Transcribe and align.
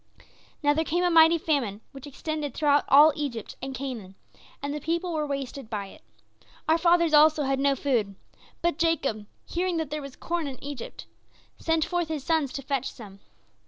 "Now 0.63 0.73
there 0.73 0.83
came 0.83 1.03
a 1.03 1.11
mighty 1.11 1.37
famine, 1.37 1.81
which 1.91 2.07
extended 2.07 2.55
throughout 2.55 2.85
all 2.89 3.13
Egypt 3.15 3.55
and 3.61 3.75
Canaan, 3.75 4.15
and 4.59 4.73
the 4.73 4.79
people 4.79 5.13
were 5.13 5.27
wasted 5.27 5.69
by 5.69 5.89
it. 5.89 6.01
Our 6.67 6.79
fathers 6.79 7.13
also 7.13 7.43
had 7.43 7.59
no 7.59 7.75
food, 7.75 8.15
but 8.63 8.79
Jacob, 8.79 9.27
hearing 9.45 9.77
that 9.77 9.91
there 9.91 10.01
was 10.01 10.15
corn 10.15 10.47
in 10.47 10.57
Egypt, 10.63 11.05
sent 11.59 11.85
forth 11.85 12.07
his 12.07 12.23
sons 12.23 12.51
to 12.53 12.63
fetch 12.63 12.91
some. 12.91 13.19